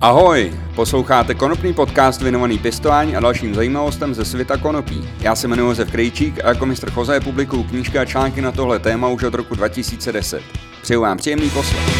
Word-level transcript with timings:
Ahoj, 0.00 0.52
posloucháte 0.74 1.34
konopný 1.34 1.74
podcast 1.74 2.22
věnovaný 2.22 2.58
pěstování 2.58 3.16
a 3.16 3.20
dalším 3.20 3.54
zajímavostem 3.54 4.14
ze 4.14 4.24
světa 4.24 4.56
konopí. 4.56 5.08
Já 5.20 5.36
se 5.36 5.46
jmenuji 5.46 5.68
Josef 5.68 5.90
Krejčík 5.90 6.44
a 6.44 6.48
jako 6.48 6.66
mistr 6.66 6.90
Choze 6.90 7.20
publikuju 7.20 7.62
knížky 7.62 7.98
a 7.98 8.04
články 8.04 8.40
na 8.40 8.52
tohle 8.52 8.78
téma 8.78 9.08
už 9.08 9.22
od 9.22 9.34
roku 9.34 9.54
2010. 9.54 10.42
Přeju 10.82 11.00
vám 11.00 11.18
příjemný 11.18 11.50
poslech. 11.50 11.97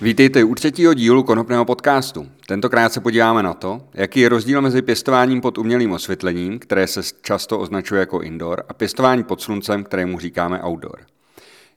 Vítejte 0.00 0.44
u 0.44 0.54
třetího 0.54 0.94
dílu 0.94 1.22
konopného 1.22 1.64
podcastu. 1.64 2.26
Tentokrát 2.46 2.92
se 2.92 3.00
podíváme 3.00 3.42
na 3.42 3.54
to, 3.54 3.80
jaký 3.94 4.20
je 4.20 4.28
rozdíl 4.28 4.62
mezi 4.62 4.82
pěstováním 4.82 5.40
pod 5.40 5.58
umělým 5.58 5.92
osvětlením, 5.92 6.58
které 6.58 6.86
se 6.86 7.00
často 7.22 7.58
označuje 7.58 8.00
jako 8.00 8.20
indoor, 8.20 8.64
a 8.68 8.74
pěstování 8.74 9.24
pod 9.24 9.40
sluncem, 9.40 9.84
kterému 9.84 10.18
říkáme 10.18 10.62
outdoor. 10.64 11.00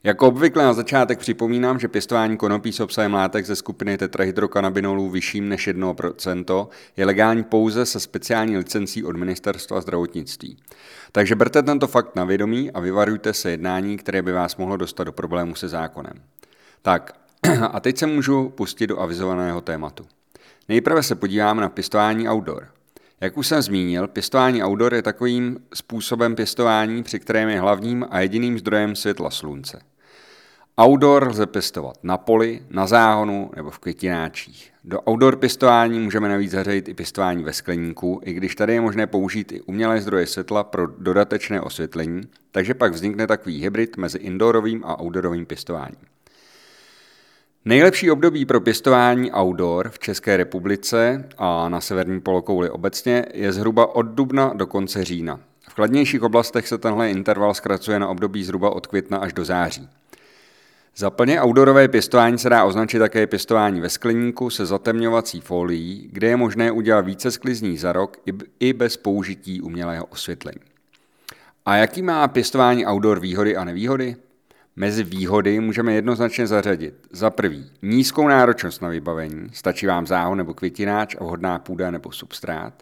Jako 0.04 0.28
obvykle 0.28 0.64
na 0.64 0.72
začátek 0.72 1.18
připomínám, 1.18 1.78
že 1.78 1.88
pěstování 1.88 2.36
konopí 2.36 2.72
s 2.72 2.80
obsahem 2.80 3.14
látek 3.14 3.46
ze 3.46 3.56
skupiny 3.56 3.98
tetrahydrokanabinolů 3.98 5.10
vyšším 5.10 5.48
než 5.48 5.68
1% 5.68 6.68
je 6.96 7.06
legální 7.06 7.42
pouze 7.42 7.86
se 7.86 8.00
speciální 8.00 8.56
licencí 8.56 9.04
od 9.04 9.16
Ministerstva 9.16 9.80
zdravotnictví. 9.80 10.56
Takže 11.12 11.34
berte 11.34 11.62
tento 11.62 11.86
fakt 11.86 12.16
na 12.16 12.24
vědomí 12.24 12.70
a 12.70 12.80
vyvarujte 12.80 13.32
se 13.32 13.50
jednání, 13.50 13.96
které 13.96 14.22
by 14.22 14.32
vás 14.32 14.56
mohlo 14.56 14.76
dostat 14.76 15.04
do 15.04 15.12
problému 15.12 15.54
se 15.54 15.68
zákonem. 15.68 16.14
Tak, 16.82 17.21
a 17.72 17.80
teď 17.80 17.98
se 17.98 18.06
můžu 18.06 18.48
pustit 18.48 18.86
do 18.86 19.00
avizovaného 19.00 19.60
tématu. 19.60 20.06
Nejprve 20.68 21.02
se 21.02 21.14
podíváme 21.14 21.62
na 21.62 21.68
pěstování 21.68 22.28
outdoor. 22.28 22.68
Jak 23.20 23.36
už 23.36 23.46
jsem 23.46 23.62
zmínil, 23.62 24.08
pěstování 24.08 24.64
outdoor 24.64 24.94
je 24.94 25.02
takovým 25.02 25.58
způsobem 25.74 26.36
pěstování, 26.36 27.02
při 27.02 27.20
kterém 27.20 27.48
je 27.48 27.60
hlavním 27.60 28.06
a 28.10 28.20
jediným 28.20 28.58
zdrojem 28.58 28.96
světla 28.96 29.30
slunce. 29.30 29.82
Outdoor 30.82 31.28
lze 31.28 31.46
pěstovat 31.46 31.98
na 32.02 32.18
poli, 32.18 32.62
na 32.70 32.86
záhonu 32.86 33.50
nebo 33.56 33.70
v 33.70 33.78
květináčích. 33.78 34.72
Do 34.84 35.00
outdoor 35.10 35.36
pěstování 35.36 36.00
můžeme 36.00 36.28
navíc 36.28 36.50
zařadit 36.50 36.88
i 36.88 36.94
pěstování 36.94 37.44
ve 37.44 37.52
skleníku, 37.52 38.20
i 38.24 38.32
když 38.32 38.54
tady 38.54 38.74
je 38.74 38.80
možné 38.80 39.06
použít 39.06 39.52
i 39.52 39.60
umělé 39.60 40.00
zdroje 40.00 40.26
světla 40.26 40.64
pro 40.64 40.86
dodatečné 40.86 41.60
osvětlení, 41.60 42.20
takže 42.52 42.74
pak 42.74 42.92
vznikne 42.92 43.26
takový 43.26 43.62
hybrid 43.62 43.96
mezi 43.96 44.18
indoorovým 44.18 44.84
a 44.84 45.00
outdoorovým 45.00 45.46
pěstováním. 45.46 45.96
Nejlepší 47.64 48.10
období 48.10 48.44
pro 48.44 48.60
pěstování 48.60 49.32
outdoor 49.32 49.90
v 49.90 49.98
České 49.98 50.36
republice 50.36 51.28
a 51.38 51.68
na 51.68 51.80
severní 51.80 52.20
polokouli 52.20 52.70
obecně 52.70 53.26
je 53.34 53.52
zhruba 53.52 53.94
od 53.94 54.02
dubna 54.02 54.52
do 54.54 54.66
konce 54.66 55.04
října. 55.04 55.40
V 55.68 55.74
chladnějších 55.74 56.22
oblastech 56.22 56.68
se 56.68 56.78
tenhle 56.78 57.10
interval 57.10 57.54
zkracuje 57.54 57.98
na 57.98 58.08
období 58.08 58.44
zhruba 58.44 58.70
od 58.70 58.86
května 58.86 59.18
až 59.18 59.32
do 59.32 59.44
září. 59.44 59.88
Za 60.96 61.10
plně 61.10 61.42
outdoorové 61.42 61.88
pěstování 61.88 62.38
se 62.38 62.48
dá 62.48 62.64
označit 62.64 62.98
také 62.98 63.26
pěstování 63.26 63.80
ve 63.80 63.88
skleníku 63.88 64.50
se 64.50 64.66
zatemňovací 64.66 65.40
folií, 65.40 66.08
kde 66.12 66.28
je 66.28 66.36
možné 66.36 66.72
udělat 66.72 67.06
více 67.06 67.30
sklizní 67.30 67.78
za 67.78 67.92
rok 67.92 68.16
i 68.60 68.72
bez 68.72 68.96
použití 68.96 69.60
umělého 69.60 70.04
osvětlení. 70.04 70.60
A 71.66 71.76
jaký 71.76 72.02
má 72.02 72.28
pěstování 72.28 72.86
outdoor 72.86 73.20
výhody 73.20 73.56
a 73.56 73.64
nevýhody? 73.64 74.16
Mezi 74.76 75.04
výhody 75.04 75.60
můžeme 75.60 75.94
jednoznačně 75.94 76.46
zařadit 76.46 76.94
za 77.10 77.30
prvý 77.30 77.70
nízkou 77.82 78.28
náročnost 78.28 78.82
na 78.82 78.88
vybavení, 78.88 79.48
stačí 79.52 79.86
vám 79.86 80.06
záhon 80.06 80.38
nebo 80.38 80.54
květináč 80.54 81.16
a 81.20 81.24
vhodná 81.24 81.58
půda 81.58 81.90
nebo 81.90 82.12
substrát. 82.12 82.74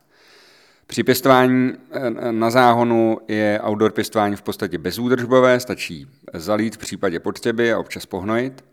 Při 0.86 1.04
pěstování 1.04 1.72
eh, 1.92 2.32
na 2.32 2.50
záhonu 2.50 3.18
je 3.28 3.60
outdoor 3.68 3.92
pěstování 3.92 4.36
v 4.36 4.42
podstatě 4.42 4.78
bezúdržbové, 4.78 5.60
stačí 5.60 6.06
zalít 6.34 6.74
v 6.74 6.78
případě 6.78 7.20
potřeby 7.20 7.72
a 7.72 7.78
občas 7.78 8.06
pohnojit. 8.06 8.64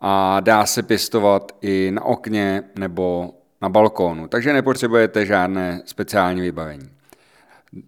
A 0.00 0.40
dá 0.40 0.66
se 0.66 0.82
pěstovat 0.82 1.52
i 1.62 1.90
na 1.94 2.04
okně 2.04 2.62
nebo 2.78 3.34
na 3.62 3.68
balkónu, 3.68 4.28
takže 4.28 4.52
nepotřebujete 4.52 5.26
žádné 5.26 5.82
speciální 5.84 6.40
vybavení. 6.40 6.90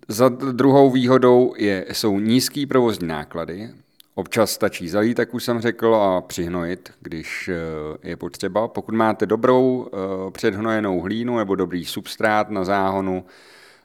Za 0.08 0.28
druhou 0.28 0.90
výhodou 0.90 1.54
je, 1.56 1.86
jsou 1.92 2.20
nízký 2.20 2.66
provozní 2.66 3.08
náklady, 3.08 3.70
Občas 4.18 4.50
stačí 4.50 4.88
zalít, 4.88 5.18
jak 5.18 5.34
už 5.34 5.44
jsem 5.44 5.60
řekl, 5.60 5.94
a 5.94 6.20
přihnojit, 6.20 6.92
když 7.00 7.48
eh, 7.48 8.08
je 8.08 8.16
potřeba. 8.16 8.68
Pokud 8.68 8.94
máte 8.94 9.26
dobrou 9.26 9.86
eh, 9.86 10.30
předhnojenou 10.30 11.00
hlínu 11.00 11.36
nebo 11.36 11.54
dobrý 11.54 11.84
substrát 11.84 12.50
na 12.50 12.64
záhonu, 12.64 13.24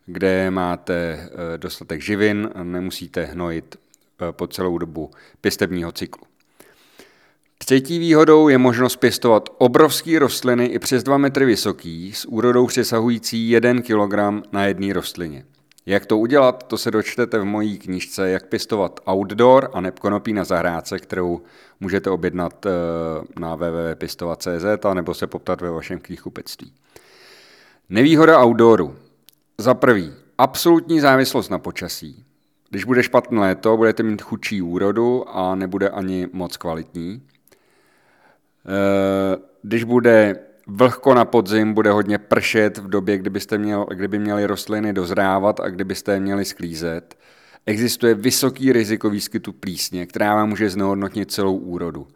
kde 0.05 0.51
máte 0.51 0.93
eh, 0.93 1.57
dostatek 1.57 2.01
živin, 2.01 2.49
nemusíte 2.63 3.25
hnojit 3.25 3.75
po 4.31 4.47
celou 4.47 4.77
dobu 4.77 5.11
pěstebního 5.41 5.91
cyklu. 5.91 6.23
Třetí 7.57 7.99
výhodou 7.99 8.47
je 8.47 8.57
možnost 8.57 8.95
pěstovat 8.95 9.49
obrovské 9.57 10.19
rostliny 10.19 10.65
i 10.65 10.79
přes 10.79 11.03
2 11.03 11.17
metry 11.17 11.45
vysoký 11.45 12.13
s 12.13 12.25
úrodou 12.25 12.67
přesahující 12.67 13.49
1 13.49 13.73
kg 13.73 14.13
na 14.51 14.65
jedné 14.65 14.93
rostlině. 14.93 15.45
Jak 15.85 16.05
to 16.05 16.17
udělat, 16.17 16.63
to 16.63 16.77
se 16.77 16.91
dočtete 16.91 17.39
v 17.39 17.45
mojí 17.45 17.77
knižce 17.77 18.29
Jak 18.29 18.47
pěstovat 18.47 18.99
outdoor 19.11 19.69
a 19.73 19.81
nepkonopí 19.81 20.33
na 20.33 20.43
zahrádce, 20.43 20.99
kterou 20.99 21.41
můžete 21.79 22.09
objednat 22.09 22.65
eh, 22.65 22.69
na 23.39 23.55
www.pistovat.cz 23.55 24.85
a 24.85 24.93
nebo 24.93 25.13
se 25.13 25.27
poptat 25.27 25.61
ve 25.61 25.69
vašem 25.69 25.99
knihkupectví. 25.99 26.73
Nevýhoda 27.89 28.45
outdooru. 28.45 28.95
Za 29.57 29.73
prvý, 29.73 30.13
absolutní 30.37 30.99
závislost 30.99 31.49
na 31.49 31.59
počasí. 31.59 32.25
Když 32.69 32.83
bude 32.83 33.03
špatné 33.03 33.39
léto, 33.39 33.77
budete 33.77 34.03
mít 34.03 34.21
chudší 34.21 34.61
úrodu 34.61 35.29
a 35.29 35.55
nebude 35.55 35.89
ani 35.89 36.27
moc 36.33 36.57
kvalitní. 36.57 37.21
Eh, 38.65 39.37
když 39.61 39.83
bude 39.83 40.39
vlhko 40.75 41.13
na 41.13 41.25
podzim, 41.25 41.73
bude 41.73 41.91
hodně 41.91 42.17
pršet 42.17 42.77
v 42.77 42.87
době, 42.87 43.17
kdybyste 43.17 43.57
měl, 43.57 43.85
kdyby 43.93 44.19
měly 44.19 44.45
rostliny 44.45 44.93
dozrávat 44.93 45.59
a 45.59 45.69
kdybyste 45.69 46.13
je 46.13 46.19
měli 46.19 46.45
sklízet. 46.45 47.17
Existuje 47.65 48.13
vysoký 48.13 48.73
riziko 48.73 49.09
výskytu 49.09 49.53
plísně, 49.53 50.05
která 50.05 50.35
vám 50.35 50.49
může 50.49 50.69
znehodnotit 50.69 51.31
celou 51.31 51.57
úrodu. 51.57 52.07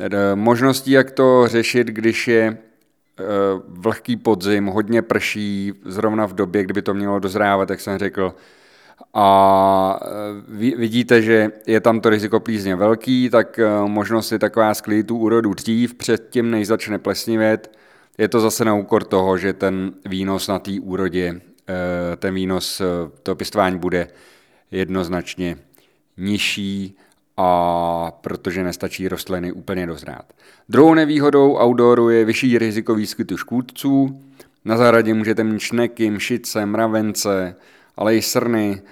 E, 0.00 0.34
možností, 0.34 0.90
jak 0.90 1.10
to 1.10 1.44
řešit, 1.48 1.86
když 1.86 2.28
je 2.28 2.44
e, 2.44 2.58
vlhký 3.68 4.16
podzim, 4.16 4.66
hodně 4.66 5.02
prší, 5.02 5.72
zrovna 5.84 6.26
v 6.26 6.32
době, 6.32 6.64
kdyby 6.64 6.82
to 6.82 6.94
mělo 6.94 7.18
dozrávat, 7.18 7.70
jak 7.70 7.80
jsem 7.80 7.98
řekl, 7.98 8.34
a 9.14 10.00
e, 10.02 10.76
vidíte, 10.76 11.22
že 11.22 11.50
je 11.66 11.80
tam 11.80 12.00
to 12.00 12.10
riziko 12.10 12.40
plízně 12.40 12.76
velký, 12.76 13.30
tak 13.30 13.58
e, 13.58 13.64
možnost 13.86 14.32
je 14.32 14.38
taková 14.38 14.74
sklidit 14.74 15.06
tu 15.06 15.16
úrodu 15.16 15.54
dřív, 15.54 15.94
předtím 15.94 16.50
než 16.50 16.66
začne 16.66 16.98
plesnivět. 16.98 17.78
Je 18.18 18.28
to 18.28 18.40
zase 18.40 18.64
na 18.64 18.74
úkor 18.74 19.04
toho, 19.04 19.38
že 19.38 19.52
ten 19.52 19.92
výnos 20.06 20.48
na 20.48 20.58
té 20.58 20.70
úrodě, 20.80 21.40
e, 21.68 22.16
ten 22.16 22.34
výnos 22.34 22.82
toho 23.22 23.36
pěstování 23.36 23.78
bude 23.78 24.08
jednoznačně 24.70 25.56
nižší 26.16 26.96
a 27.36 28.12
protože 28.20 28.64
nestačí 28.64 29.08
rostliny 29.08 29.52
úplně 29.52 29.86
dozrát. 29.86 30.32
Druhou 30.68 30.94
nevýhodou 30.94 31.58
outdooru 31.62 32.10
je 32.10 32.24
vyšší 32.24 32.58
riziko 32.58 32.94
výskytu 32.94 33.36
škůdců. 33.36 34.22
Na 34.64 34.76
zahradě 34.76 35.14
můžete 35.14 35.44
mít 35.44 35.60
šneky, 35.60 36.10
mšice, 36.10 36.66
mravence, 36.66 37.56
ale 37.98 38.16
i 38.16 38.22
srny. 38.22 38.82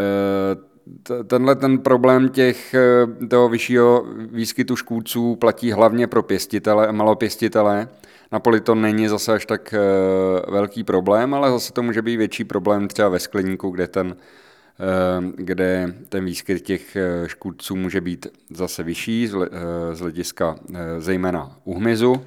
Eh, 0.00 1.24
tenhle 1.24 1.54
ten 1.56 1.78
problém 1.78 2.28
těch, 2.28 2.74
eh, 2.74 3.26
toho 3.26 3.48
vyššího 3.48 4.06
výskytu 4.32 4.76
škůdců 4.76 5.36
platí 5.36 5.72
hlavně 5.72 6.06
pro 6.06 6.22
pěstitele 6.22 6.92
malopěstitele. 6.92 7.88
Na 8.32 8.40
poli 8.40 8.60
to 8.60 8.74
není 8.74 9.08
zase 9.08 9.32
až 9.32 9.46
tak 9.46 9.74
eh, 9.74 10.50
velký 10.50 10.84
problém, 10.84 11.34
ale 11.34 11.50
zase 11.50 11.72
to 11.72 11.82
může 11.82 12.02
být 12.02 12.16
větší 12.16 12.44
problém 12.44 12.88
třeba 12.88 13.08
ve 13.08 13.18
skleníku, 13.18 13.70
kde 13.70 13.88
ten, 13.88 14.16
kde 15.34 15.94
ten 16.08 16.24
výskyt 16.24 16.60
těch 16.60 16.96
škůdců 17.26 17.76
může 17.76 18.00
být 18.00 18.26
zase 18.50 18.82
vyšší 18.82 19.30
z 19.92 20.00
hlediska 20.00 20.56
zejména 20.98 21.56
u 21.64 21.74
hmyzu. 21.74 22.22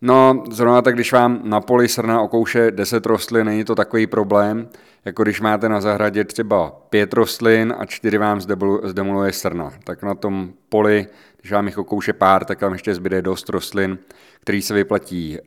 No, 0.00 0.44
zrovna 0.50 0.82
tak, 0.82 0.94
když 0.94 1.12
vám 1.12 1.40
na 1.44 1.60
poli 1.60 1.88
srna 1.88 2.20
okouše 2.20 2.70
10 2.70 3.06
rostlin, 3.06 3.46
není 3.46 3.64
to 3.64 3.74
takový 3.74 4.06
problém, 4.06 4.68
jako 5.04 5.22
když 5.22 5.40
máte 5.40 5.68
na 5.68 5.80
zahradě 5.80 6.24
třeba 6.24 6.70
pět 6.70 7.12
rostlin 7.12 7.74
a 7.78 7.86
čtyři 7.86 8.18
vám 8.18 8.40
zdemoluje 8.84 9.32
srna. 9.32 9.72
Tak 9.84 10.02
na 10.02 10.14
tom 10.14 10.52
poli, 10.68 11.06
když 11.40 11.52
vám 11.52 11.66
jich 11.66 11.78
okouše 11.78 12.12
pár, 12.12 12.44
tak 12.44 12.58
tam 12.58 12.72
ještě 12.72 12.94
zbyde 12.94 13.22
dost 13.22 13.48
rostlin, 13.48 13.98
který 14.40 14.62
se 14.62 14.74
vyplatí 14.74 15.38
e, 15.38 15.42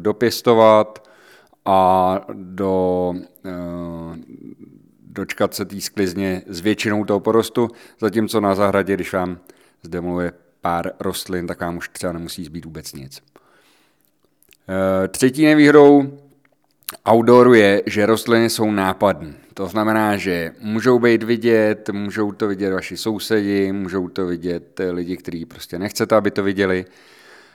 dopěstovat 0.00 1.08
a 1.64 2.20
do, 2.32 3.14
e, 3.44 3.50
dočkat 5.02 5.54
se 5.54 5.64
té 5.64 5.80
sklizně 5.80 6.42
s 6.46 6.60
většinou 6.60 7.04
toho 7.04 7.20
porostu, 7.20 7.68
zatímco 8.00 8.40
na 8.40 8.54
zahradě, 8.54 8.94
když 8.94 9.12
vám 9.12 9.38
zdemoluje 9.82 10.32
pár 10.60 10.92
rostlin, 11.00 11.46
tak 11.46 11.60
vám 11.60 11.76
už 11.76 11.88
třeba 11.88 12.12
nemusí 12.12 12.44
zbýt 12.44 12.64
vůbec 12.64 12.92
nic. 12.92 13.22
Eh, 14.68 15.08
třetí 15.08 15.44
nevýhodou 15.44 16.18
outdooru 17.12 17.54
je, 17.54 17.82
že 17.86 18.06
rostliny 18.06 18.50
jsou 18.50 18.70
nápadné. 18.70 19.34
To 19.54 19.66
znamená, 19.66 20.16
že 20.16 20.52
můžou 20.60 20.98
být 20.98 21.22
vidět, 21.22 21.90
můžou 21.92 22.32
to 22.32 22.48
vidět 22.48 22.72
vaši 22.72 22.96
sousedi, 22.96 23.72
můžou 23.72 24.08
to 24.08 24.26
vidět 24.26 24.80
lidi, 24.90 25.16
kteří 25.16 25.44
prostě 25.44 25.78
nechcete, 25.78 26.16
aby 26.16 26.30
to 26.30 26.42
viděli. 26.42 26.84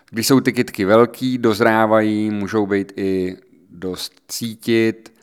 Když 0.10 0.28
jsou 0.28 0.40
ty 0.40 0.54
kytky 0.54 0.86
velký, 0.86 1.38
dozrávají, 1.38 2.32
můžou 2.32 2.66
být 2.66 2.94
i 2.96 3.38
dost 3.70 4.14
cítit, 4.28 5.14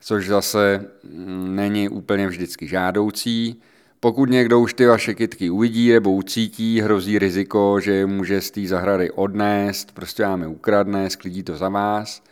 což 0.00 0.26
zase 0.26 0.84
mm, 1.04 1.56
není 1.56 1.88
úplně 1.88 2.26
vždycky 2.26 2.66
žádoucí. 2.66 3.62
Pokud 4.00 4.30
někdo 4.30 4.60
už 4.60 4.74
ty 4.74 4.86
vaše 4.86 5.14
kytky 5.14 5.50
uvidí 5.50 5.92
nebo 5.92 6.12
ucítí, 6.12 6.80
hrozí 6.80 7.18
riziko, 7.18 7.80
že 7.80 8.06
může 8.06 8.40
z 8.40 8.50
té 8.50 8.66
zahrady 8.66 9.10
odnést, 9.10 9.92
prostě 9.92 10.22
vám 10.22 10.42
je 10.42 10.48
ukradne, 10.48 11.10
sklidí 11.10 11.42
to 11.42 11.56
za 11.56 11.68
vás. 11.68 12.22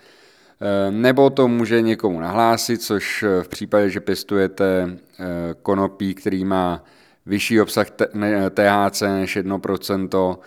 Eh, 0.61 0.91
nebo 0.91 1.31
to 1.31 1.49
může 1.49 1.83
někomu 1.83 2.21
nahlásit, 2.21 2.83
což 2.83 3.23
eh, 3.23 3.43
v 3.43 3.49
případě, 3.49 3.91
že 3.91 4.01
pěstujete 4.01 4.91
eh, 4.91 5.25
konopí, 5.63 6.15
který 6.15 6.45
má 6.45 6.85
vyšší 7.27 7.61
obsah 7.61 7.91
THC 8.51 9.01
než 9.01 9.37
1%, 9.37 10.39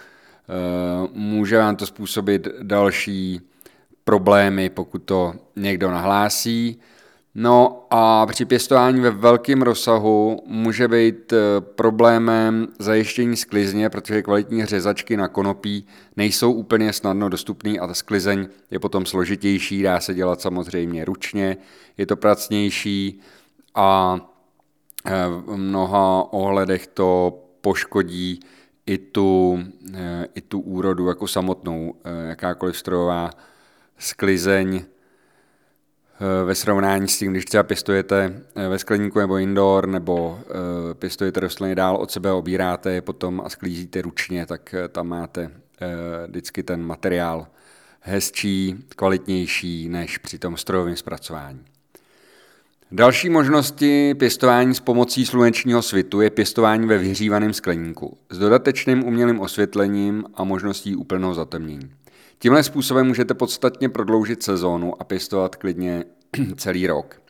může 1.13 1.57
vám 1.57 1.75
to 1.75 1.85
způsobit 1.85 2.47
další 2.61 3.41
problémy, 4.03 4.69
pokud 4.69 5.03
to 5.03 5.33
někdo 5.55 5.91
nahlásí. 5.91 6.79
No 7.35 7.87
a 7.89 8.25
při 8.25 8.45
pěstování 8.45 9.01
ve 9.01 9.11
velkém 9.11 9.61
rozsahu 9.61 10.43
může 10.45 10.87
být 10.87 11.33
eh, 11.33 11.37
problémem 11.61 12.67
zajištění 12.79 13.37
sklizně, 13.37 13.89
protože 13.89 14.21
kvalitní 14.21 14.65
řezačky 14.65 15.17
na 15.17 15.27
konopí 15.27 15.87
nejsou 16.17 16.51
úplně 16.51 16.93
snadno 16.93 17.29
dostupné 17.29 17.79
a 17.79 17.87
ta 17.87 17.93
sklizeň 17.93 18.47
je 18.71 18.79
potom 18.79 19.05
složitější, 19.05 19.83
dá 19.83 19.99
se 19.99 20.13
dělat 20.13 20.41
samozřejmě 20.41 21.05
ručně, 21.05 21.57
je 21.97 22.05
to 22.05 22.15
pracnější 22.15 23.19
a 23.75 24.19
eh, 25.05 25.11
v 25.45 25.57
mnoha 25.57 26.33
ohledech 26.33 26.87
to 26.87 27.39
poškodí 27.61 28.39
i 28.85 28.97
tu, 28.97 29.59
eh, 29.93 30.27
i 30.35 30.41
tu 30.41 30.59
úrodu 30.59 31.07
jako 31.07 31.27
samotnou, 31.27 31.93
jakákoliv 32.29 32.77
strojová 32.77 33.29
sklizeň 33.97 34.81
ve 36.45 36.55
srovnání 36.55 37.07
s 37.07 37.19
tím, 37.19 37.31
když 37.31 37.45
třeba 37.45 37.63
pěstujete 37.63 38.41
eh, 38.55 38.67
ve 38.67 38.79
skleníku 38.79 39.19
nebo 39.19 39.37
indoor, 39.37 39.87
nebo 39.87 40.39
eh, 40.41 40.93
pěstujete 40.93 41.39
rostliny 41.39 41.75
dál 41.75 41.95
od 41.95 42.11
sebe, 42.11 42.31
obíráte 42.31 42.91
je 42.91 43.01
potom 43.01 43.41
a 43.45 43.49
sklízíte 43.49 44.01
ručně, 44.01 44.45
tak 44.45 44.75
tam 44.89 45.07
máte 45.07 45.51
vždycky 46.27 46.63
ten 46.63 46.85
materiál 46.85 47.47
hezčí, 48.01 48.75
kvalitnější 48.95 49.89
než 49.89 50.17
při 50.17 50.39
tom 50.39 50.57
strojovém 50.57 50.95
zpracování. 50.95 51.59
Další 52.91 53.29
možnosti 53.29 54.13
pěstování 54.13 54.75
s 54.75 54.79
pomocí 54.79 55.25
slunečního 55.25 55.81
svitu 55.81 56.21
je 56.21 56.29
pěstování 56.29 56.87
ve 56.87 56.97
vyhřívaném 56.97 57.53
skleníku 57.53 58.17
s 58.29 58.37
dodatečným 58.37 59.03
umělým 59.03 59.39
osvětlením 59.39 60.23
a 60.33 60.43
možností 60.43 60.95
úplného 60.95 61.33
zatemnění. 61.33 61.89
Tímhle 62.41 62.63
způsobem 62.63 63.07
můžete 63.07 63.33
podstatně 63.33 63.89
prodloužit 63.89 64.43
sezónu 64.43 65.01
a 65.01 65.03
pěstovat 65.03 65.55
klidně 65.55 66.03
celý 66.57 66.87
rok. 66.87 67.21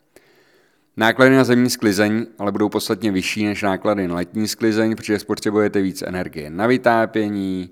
Náklady 0.96 1.36
na 1.36 1.44
zemní 1.44 1.70
sklizeň 1.70 2.26
ale 2.38 2.52
budou 2.52 2.68
podstatně 2.68 3.12
vyšší 3.12 3.44
než 3.44 3.62
náklady 3.62 4.08
na 4.08 4.14
letní 4.14 4.48
sklizeň, 4.48 4.96
protože 4.96 5.18
spotřebujete 5.18 5.82
víc 5.82 6.02
energie 6.02 6.50
na 6.50 6.66
vytápění, 6.66 7.70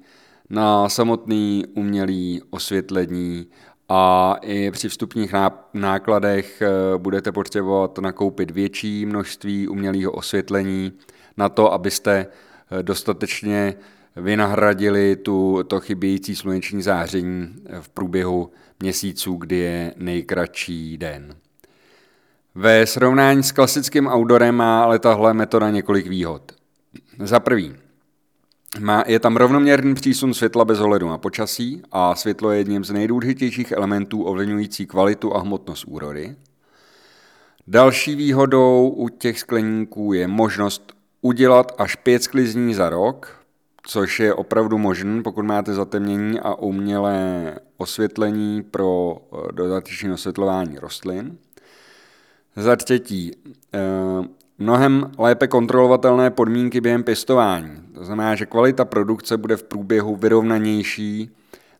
na 0.50 0.88
samotný 0.88 1.64
umělý 1.75 2.43
osvětlení 2.50 3.46
a 3.88 4.35
i 4.43 4.70
při 4.70 4.88
vstupních 4.88 5.35
nákladech 5.75 6.62
eh, 6.62 6.69
budete 6.99 7.32
potřebovat 7.32 7.99
nakoupit 7.99 8.50
větší 8.50 9.06
množství 9.06 9.69
umělého 9.69 10.12
osvětlení 10.12 10.93
na 11.37 11.49
to, 11.49 11.73
abyste 11.73 12.26
eh, 12.70 12.82
dostatečně 12.82 13.75
vynahradili 14.20 15.17
tu, 15.17 15.62
to 15.67 15.81
chybějící 15.81 16.37
sluneční 16.37 16.82
záření 16.82 17.55
v 17.81 17.88
průběhu 17.88 18.50
měsíců, 18.81 19.37
kdy 19.37 19.56
je 19.56 19.94
nejkratší 19.97 20.99
den. 20.99 21.37
Ve 22.55 22.87
srovnání 22.87 23.43
s 23.43 23.53
klasickým 23.53 24.06
outdoorem 24.06 24.55
má 24.55 24.85
ale 24.85 24.99
tahle 24.99 25.35
metoda 25.35 25.70
několik 25.70 26.06
výhod. 26.06 26.53
Za 27.19 27.41
prvý, 27.41 27.75
má, 28.81 29.05
je 29.06 29.19
tam 29.20 29.37
rovnoměrný 29.37 29.94
přísun 29.94 30.35
světla 30.35 30.64
bez 30.64 30.81
ohledu 30.81 31.09
na 31.09 31.19
počasí 31.19 31.82
a 31.93 32.14
světlo 32.14 32.50
je 32.50 32.59
jedním 32.59 32.85
z 32.85 32.91
nejdůležitějších 32.91 33.73
elementů 33.73 34.23
ovlivňující 34.23 34.87
kvalitu 34.87 35.37
a 35.37 35.41
hmotnost 35.41 35.85
úrody. 35.85 36.37
Další 37.67 38.14
výhodou 38.14 38.88
u 38.97 39.09
těch 39.09 39.41
skleníků 39.41 40.12
je 40.12 40.29
možnost 40.29 40.93
udělat 41.21 41.73
až 41.79 41.94
pět 41.97 42.23
sklizní 42.23 42.75
za 42.75 42.91
rok, 42.91 43.38
což 43.90 44.20
je 44.20 44.35
opravdu 44.35 44.79
možné, 44.79 45.23
pokud 45.23 45.43
máte 45.44 45.75
zatemnění 45.75 46.40
a 46.40 46.55
umělé 46.55 47.55
osvětlení 47.76 48.62
pro 48.62 49.17
eh, 49.17 49.52
dodatečné 49.52 50.12
osvětlování 50.12 50.79
rostlin. 50.79 51.38
Za 52.56 52.76
třetí, 52.76 53.32
eh, 53.75 53.79
mnohem 54.58 55.11
lépe 55.19 55.46
kontrolovatelné 55.46 56.31
podmínky 56.31 56.81
během 56.81 57.02
pěstování. 57.02 57.70
To 57.94 58.05
znamená, 58.05 58.35
že 58.35 58.46
kvalita 58.46 58.85
produkce 58.85 59.37
bude 59.37 59.56
v 59.56 59.62
průběhu 59.62 60.17
vyrovnanější, 60.17 61.31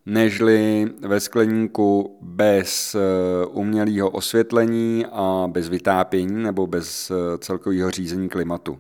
nežli 0.07 0.87
ve 1.01 1.21
skleníku 1.21 2.19
bez 2.21 2.95
eh, 2.95 3.01
umělého 3.47 4.11
osvětlení 4.11 5.07
a 5.13 5.47
bez 5.53 5.69
vytápění 5.69 6.43
nebo 6.43 6.67
bez 6.67 7.13
celkového 7.39 7.91
řízení 7.91 8.29
klimatu. 8.29 8.79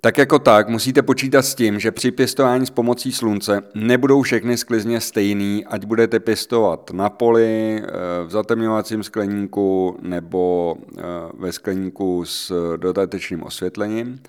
Tak 0.00 0.18
jako 0.18 0.38
tak 0.38 0.68
musíte 0.68 1.02
počítat 1.02 1.42
s 1.42 1.54
tím, 1.54 1.80
že 1.80 1.90
při 1.90 2.10
pěstování 2.10 2.66
s 2.66 2.70
pomocí 2.70 3.12
slunce 3.12 3.62
nebudou 3.74 4.22
všechny 4.22 4.56
sklizně 4.56 5.00
stejný, 5.00 5.64
ať 5.66 5.84
budete 5.84 6.20
pěstovat 6.20 6.90
na 6.90 7.10
poli, 7.10 7.82
eh, 7.82 7.90
v 8.26 8.30
zatemňovacím 8.30 9.02
skleníku 9.02 9.98
nebo 10.02 10.76
eh, 10.98 11.02
ve 11.38 11.52
skleníku 11.52 12.24
s 12.24 12.52
dodatečným 12.76 13.42
osvětlením. 13.42 14.20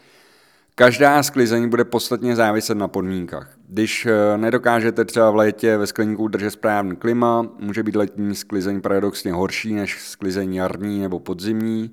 Každá 0.75 1.23
sklizeň 1.23 1.69
bude 1.69 1.85
podstatně 1.85 2.35
záviset 2.35 2.77
na 2.77 2.87
podmínkách. 2.87 3.49
Když 3.67 4.05
eh, 4.05 4.37
nedokážete 4.37 5.05
třeba 5.05 5.31
v 5.31 5.35
létě 5.35 5.77
ve 5.77 5.87
skleníku 5.87 6.27
držet 6.27 6.51
správný 6.51 6.95
klima, 6.95 7.47
může 7.59 7.83
být 7.83 7.95
letní 7.95 8.35
sklizeň 8.35 8.81
paradoxně 8.81 9.33
horší 9.33 9.73
než 9.73 10.01
sklizeň 10.01 10.53
jarní 10.53 10.99
nebo 10.99 11.19
podzimní 11.19 11.91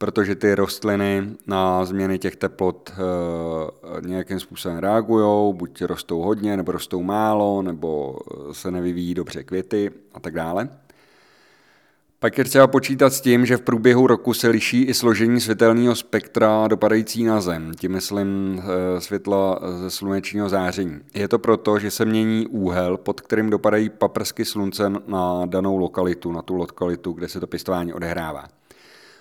protože 0.00 0.34
ty 0.34 0.54
rostliny 0.54 1.28
na 1.46 1.84
změny 1.84 2.18
těch 2.18 2.36
teplot 2.36 2.92
eh, 2.92 4.08
nějakým 4.08 4.40
způsobem 4.40 4.78
reagují, 4.78 5.54
buď 5.54 5.82
rostou 5.82 6.20
hodně, 6.20 6.56
nebo 6.56 6.72
rostou 6.72 7.02
málo, 7.02 7.62
nebo 7.62 8.18
eh, 8.18 8.54
se 8.54 8.70
nevyvíjí 8.70 9.14
dobře 9.14 9.42
květy 9.44 9.90
a 10.14 10.20
tak 10.20 10.34
dále. 10.34 10.68
Pak 12.18 12.38
je 12.38 12.44
třeba 12.44 12.66
počítat 12.66 13.12
s 13.12 13.20
tím, 13.20 13.46
že 13.46 13.56
v 13.56 13.60
průběhu 13.60 14.06
roku 14.06 14.34
se 14.34 14.48
liší 14.48 14.82
i 14.82 14.94
složení 14.94 15.40
světelného 15.40 15.94
spektra 15.94 16.68
dopadající 16.68 17.24
na 17.24 17.40
Zem, 17.40 17.72
tím 17.74 17.92
myslím 17.92 18.62
eh, 18.62 19.00
světla 19.00 19.60
ze 19.80 19.90
slunečního 19.90 20.48
záření. 20.48 21.00
Je 21.14 21.28
to 21.28 21.38
proto, 21.38 21.78
že 21.78 21.90
se 21.90 22.04
mění 22.04 22.46
úhel, 22.46 22.96
pod 22.96 23.20
kterým 23.20 23.50
dopadají 23.50 23.90
paprsky 23.90 24.44
slunce 24.44 24.92
na 25.06 25.46
danou 25.46 25.76
lokalitu, 25.76 26.32
na 26.32 26.42
tu 26.42 26.56
lokalitu, 26.56 27.12
kde 27.12 27.28
se 27.28 27.40
to 27.40 27.46
pěstování 27.46 27.92
odehrává. 27.92 28.59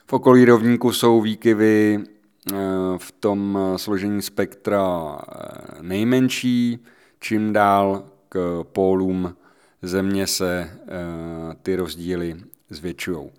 V 0.09 0.13
okolí 0.13 0.45
rovníku 0.45 0.91
jsou 0.91 1.21
výkyvy 1.21 1.99
eh, 1.99 2.55
v 2.97 3.11
tom 3.11 3.59
složení 3.75 4.21
spektra 4.21 5.17
eh, 5.19 5.37
nejmenší, 5.81 6.85
čím 7.19 7.53
dál 7.53 8.03
k 8.29 8.63
pólům 8.63 9.35
země 9.81 10.27
se 10.27 10.71
eh, 10.71 10.87
ty 11.61 11.75
rozdíly 11.75 12.35
zvětšují. 12.69 13.29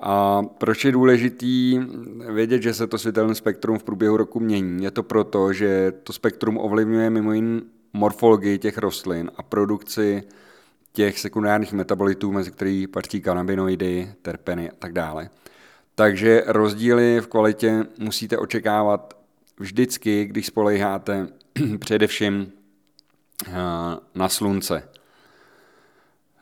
A 0.00 0.42
proč 0.42 0.84
je 0.84 0.92
důležitý 0.92 1.80
vědět, 2.32 2.62
že 2.62 2.74
se 2.74 2.86
to 2.86 2.98
světelné 2.98 3.34
spektrum 3.34 3.78
v 3.78 3.84
průběhu 3.84 4.16
roku 4.16 4.40
mění? 4.40 4.84
Je 4.84 4.90
to 4.90 5.02
proto, 5.02 5.52
že 5.52 5.92
to 6.02 6.12
spektrum 6.12 6.58
ovlivňuje 6.58 7.10
mimo 7.10 7.32
jiné 7.32 7.60
morfologii 7.92 8.58
těch 8.58 8.78
rostlin 8.78 9.30
a 9.36 9.42
produkci 9.42 10.22
těch 10.92 11.18
sekundárních 11.18 11.72
metabolitů, 11.72 12.32
mezi 12.32 12.50
který 12.50 12.86
patří 12.86 13.20
kanabinoidy, 13.20 14.12
terpeny 14.22 14.70
a 14.70 14.74
tak 14.78 14.92
dále. 14.92 15.30
Takže 15.98 16.42
rozdíly 16.46 17.20
v 17.20 17.26
kvalitě 17.26 17.84
musíte 17.98 18.38
očekávat 18.38 19.16
vždycky, 19.58 20.24
když 20.24 20.46
spolejháte 20.46 21.28
především 21.78 22.52
eh, 23.48 23.52
na 24.14 24.28
slunce. 24.28 24.88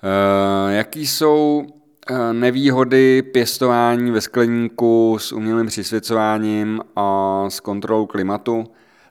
Eh, 0.02 0.74
jaký 0.74 1.06
jsou 1.06 1.66
eh, 2.10 2.32
nevýhody 2.32 3.22
pěstování 3.22 4.10
ve 4.10 4.20
skleníku 4.20 5.16
s 5.20 5.32
umělým 5.32 5.66
přisvěcováním 5.66 6.80
a 6.96 7.44
s 7.48 7.60
kontrolou 7.60 8.06
klimatu? 8.06 8.64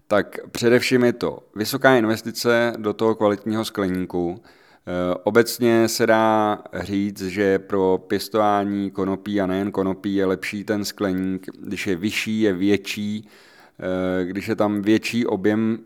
Tak 0.08 0.40
především 0.52 1.04
je 1.04 1.14
to 1.14 1.40
vysoká 1.56 1.96
investice 1.96 2.74
do 2.78 2.94
toho 2.94 3.16
kvalitního 3.16 3.66
skleníku, 3.66 4.44
Obecně 5.24 5.88
se 5.88 6.08
dá 6.08 6.60
říct, 6.74 7.22
že 7.22 7.60
pro 7.60 8.04
pěstování 8.08 8.92
konopí 8.92 9.42
a 9.42 9.48
nejen 9.48 9.72
konopí 9.72 10.16
je 10.16 10.26
lepší 10.26 10.64
ten 10.64 10.86
skleník, 10.86 11.48
když 11.60 11.88
je 11.88 11.96
vyšší, 11.96 12.42
je 12.42 12.54
větší, 12.54 13.30
Eh, 13.80 14.26
když 14.26 14.48
je 14.48 14.56
tam 14.56 14.82
větší 14.82 15.26
objem, 15.26 15.80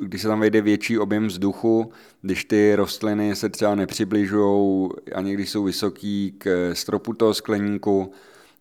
když 0.00 0.22
se 0.22 0.28
tam 0.28 0.40
vejde 0.40 0.60
větší 0.60 0.98
objem 0.98 1.26
vzduchu, 1.26 1.92
když 2.22 2.44
ty 2.44 2.76
rostliny 2.76 3.36
se 3.36 3.48
třeba 3.48 3.74
nepřibližují, 3.74 4.90
ani 5.14 5.34
když 5.34 5.50
jsou 5.50 5.64
vysoký 5.64 6.34
k 6.38 6.70
stropu 6.74 7.12
toho 7.12 7.34
skleníku, 7.34 8.12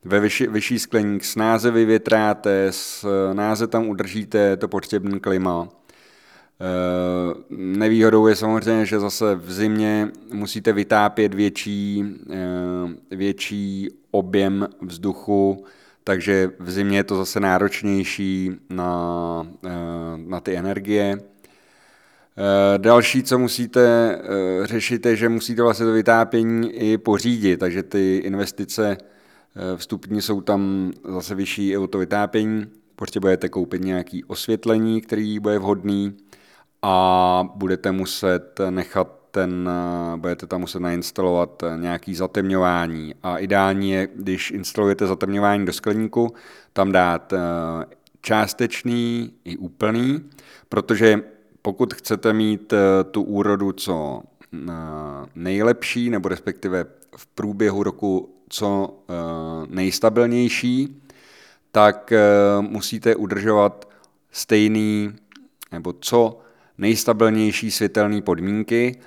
ve 0.06 0.20
vyšší, 0.20 0.48
vyšší 0.48 0.80
skleník 0.80 1.24
snáze 1.26 1.72
vyvětráte, 1.72 2.68
snáze 2.72 3.68
tam 3.68 3.88
udržíte 3.88 4.58
to 4.58 4.68
potřebné 4.68 5.20
klima. 5.20 5.70
Eh, 6.62 7.36
nevýhodou 7.50 8.28
je 8.28 8.36
samozřejmě, 8.36 8.86
že 8.86 9.00
zase 9.00 9.36
v 9.36 9.54
zimě 9.54 10.12
musíte 10.34 10.74
vytápět 10.74 11.34
větší, 11.34 12.04
eh, 12.30 13.16
větší 13.16 13.90
objem 14.12 14.68
vzduchu, 14.82 15.66
takže 16.04 16.52
v 16.60 16.72
zimě 16.72 16.98
je 16.98 17.04
to 17.04 17.18
zase 17.18 17.40
náročnější 17.40 18.52
na, 18.70 19.48
eh, 19.66 19.70
na 20.18 20.40
ty 20.40 20.58
energie. 20.58 21.18
Další, 22.78 23.24
co 23.24 23.40
musíte 23.40 24.18
řešit, 24.64 25.06
je, 25.06 25.16
že 25.16 25.30
musíte 25.30 25.62
vlastně 25.62 25.86
to 25.86 25.92
vytápění 25.92 26.72
i 26.72 26.98
pořídit, 26.98 27.58
takže 27.58 27.84
ty 27.84 28.18
investice 28.18 28.98
vstupní 29.76 30.22
jsou 30.22 30.42
tam 30.42 30.92
zase 31.10 31.36
vyšší 31.36 31.70
i 31.70 31.78
o 31.78 31.88
to 31.88 31.98
vytápění. 31.98 32.66
Potřebujete 32.96 33.50
koupit 33.50 33.82
nějaký 33.82 34.24
osvětlení, 34.24 35.02
který 35.02 35.40
bude 35.40 35.60
vhodný 35.60 36.18
a 36.84 37.50
budete 37.56 37.92
muset 37.92 38.60
nechat 38.70 39.24
ten, 39.34 39.70
eh, 40.14 40.18
budete 40.18 40.48
tam 40.48 40.62
muset 40.62 40.80
nainstalovat 40.80 41.64
eh, 41.64 41.78
nějaký 41.78 42.16
zatemňování. 42.16 43.16
A 43.24 43.38
ideální 43.38 43.92
je, 43.92 44.08
když 44.16 44.52
instalujete 44.52 45.08
zatemňování 45.08 45.66
do 45.66 45.74
skleníku, 45.74 46.34
tam 46.74 46.92
dát 46.92 47.34
eh, 47.34 47.40
částečný 48.22 49.34
i 49.46 49.58
úplný, 49.58 50.30
protože 50.70 51.20
pokud 51.62 51.94
chcete 51.94 52.34
mít 52.34 52.74
tu 53.12 53.22
úrodu 53.22 53.72
co 53.72 54.22
nejlepší, 55.36 56.10
nebo 56.10 56.30
respektive 56.30 56.86
v 57.18 57.28
průběhu 57.28 57.84
roku 57.84 58.36
co 58.50 59.00
nejstabilnější, 59.68 61.02
tak 61.72 62.14
musíte 62.60 63.16
udržovat 63.16 63.90
stejný 64.32 65.16
nebo 65.72 65.94
co 66.00 66.44
nejstabilnější 66.78 67.72
světelné 67.72 68.22
podmínky, 68.22 69.00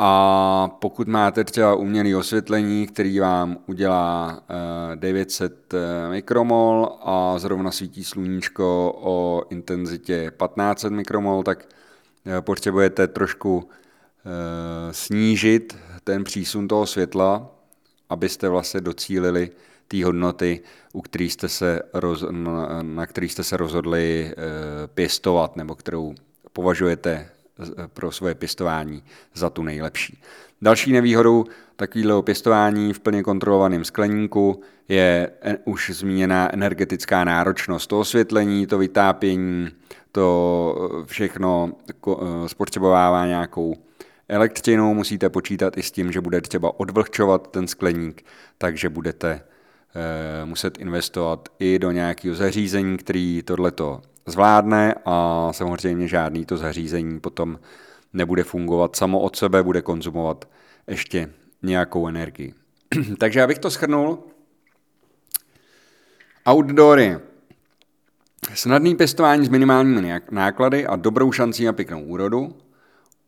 a 0.00 0.68
pokud 0.80 1.08
máte 1.08 1.44
třeba 1.44 1.74
umělé 1.74 2.16
osvětlení, 2.16 2.86
který 2.86 3.18
vám 3.18 3.58
udělá 3.66 4.42
900 4.94 5.74
eh, 5.74 5.78
eh, 5.78 6.10
mikromol 6.10 6.98
a 7.02 7.38
zrovna 7.38 7.70
svítí 7.70 8.04
sluníčko 8.04 8.92
o 9.00 9.42
intenzitě 9.50 10.32
1500 10.38 10.92
mikromol, 10.92 11.42
tak 11.42 11.68
eh, 12.26 12.40
potřebujete 12.40 13.08
trošku 13.08 13.68
snížit 14.90 15.76
ten 16.04 16.24
přísun 16.24 16.68
toho 16.68 16.86
světla, 16.86 17.50
abyste 18.08 18.48
vlastně 18.48 18.80
docílili 18.80 19.50
té 19.88 20.04
hodnoty, 20.04 20.60
u 20.92 21.02
který 21.02 21.30
jste 21.30 21.48
se 21.48 21.82
roz, 21.92 22.24
na, 22.30 22.82
na 22.82 23.06
který 23.06 23.28
jste 23.28 23.44
se 23.44 23.56
rozhodli 23.56 24.34
pěstovat, 24.94 25.56
nebo 25.56 25.74
kterou 25.74 26.14
považujete 26.58 27.28
pro 27.92 28.12
svoje 28.12 28.34
pěstování 28.34 29.02
za 29.34 29.50
tu 29.50 29.62
nejlepší. 29.62 30.20
Další 30.62 30.92
nevýhodou 30.92 31.44
takového 31.76 32.22
pěstování 32.22 32.92
v 32.92 33.00
plně 33.00 33.22
kontrolovaném 33.22 33.84
skleníku 33.84 34.60
je 34.88 35.30
už 35.64 35.90
zmíněná 35.90 36.54
energetická 36.54 37.24
náročnost. 37.24 37.86
To 37.86 38.00
osvětlení, 38.00 38.66
to 38.66 38.78
vytápění, 38.78 39.68
to 40.12 41.04
všechno 41.06 41.72
spotřebovává 42.46 43.26
nějakou 43.26 43.76
elektřinu, 44.28 44.94
musíte 44.94 45.30
počítat 45.30 45.78
i 45.78 45.82
s 45.82 45.90
tím, 45.90 46.12
že 46.12 46.20
bude 46.20 46.40
třeba 46.40 46.80
odvlhčovat 46.80 47.50
ten 47.50 47.66
skleník, 47.66 48.24
takže 48.58 48.88
budete 48.88 49.30
eh, 49.40 50.44
muset 50.44 50.78
investovat 50.78 51.48
i 51.58 51.78
do 51.78 51.90
nějakého 51.90 52.34
zařízení, 52.34 52.96
který 52.96 53.42
tohleto 53.42 54.02
zvládne 54.30 54.94
a 55.04 55.48
samozřejmě 55.52 56.08
žádný 56.08 56.44
to 56.44 56.56
zařízení 56.56 57.20
potom 57.20 57.58
nebude 58.12 58.44
fungovat 58.44 58.96
samo 58.96 59.20
od 59.20 59.36
sebe, 59.36 59.62
bude 59.62 59.82
konzumovat 59.82 60.48
ještě 60.86 61.30
nějakou 61.62 62.08
energii. 62.08 62.54
Takže 63.18 63.42
abych 63.42 63.58
to 63.58 63.70
schrnul, 63.70 64.18
outdoory. 66.50 67.18
Snadný 68.54 68.96
pěstování 68.96 69.46
s 69.46 69.48
minimálními 69.48 70.20
náklady 70.30 70.86
a 70.86 70.96
dobrou 70.96 71.32
šancí 71.32 71.64
na 71.64 71.72
pěknou 71.72 72.02
úrodu. 72.02 72.56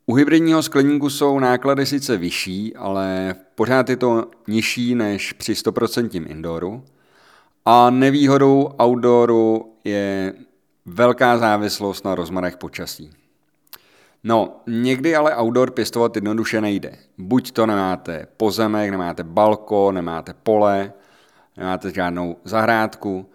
U 0.06 0.14
hybridního 0.14 0.62
skleníku 0.62 1.10
jsou 1.10 1.38
náklady 1.38 1.86
sice 1.86 2.16
vyšší, 2.16 2.76
ale 2.76 3.34
pořád 3.54 3.90
je 3.90 3.96
to 3.96 4.30
nižší 4.48 4.94
než 4.94 5.32
při 5.32 5.52
100% 5.52 6.30
indooru. 6.30 6.84
A 7.64 7.90
nevýhodou 7.90 8.70
outdooru 8.82 9.72
je 9.84 10.34
velká 10.86 11.38
závislost 11.38 12.04
na 12.04 12.14
rozmarech 12.14 12.56
počasí. 12.56 13.10
No, 14.24 14.60
někdy 14.66 15.16
ale 15.16 15.36
outdoor 15.36 15.70
pěstovat 15.70 16.16
jednoduše 16.16 16.60
nejde. 16.60 16.96
Buď 17.18 17.52
to 17.52 17.66
nemáte 17.66 18.26
pozemek, 18.36 18.90
nemáte 18.90 19.24
balko, 19.24 19.92
nemáte 19.92 20.34
pole, 20.42 20.92
nemáte 21.56 21.90
žádnou 21.90 22.36
zahrádku, 22.44 23.26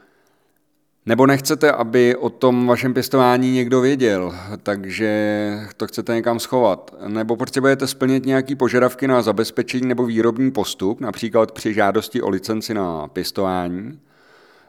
nebo 1.06 1.26
nechcete, 1.26 1.72
aby 1.72 2.16
o 2.16 2.30
tom 2.30 2.68
vašem 2.68 2.94
pěstování 2.94 3.52
někdo 3.52 3.82
věděl, 3.82 4.36
takže 4.64 5.60
to 5.78 5.88
chcete 5.88 6.16
někam 6.16 6.40
schovat. 6.40 6.96
Nebo 7.08 7.36
potřebujete 7.36 7.88
splnit 7.88 8.26
nějaký 8.26 8.56
požadavky 8.56 9.08
na 9.08 9.22
zabezpečení 9.22 9.88
nebo 9.88 10.06
výrobní 10.06 10.52
postup, 10.52 11.02
například 11.02 11.52
při 11.52 11.74
žádosti 11.74 12.22
o 12.22 12.30
licenci 12.30 12.74
na 12.74 13.08
pěstování. 13.08 14.00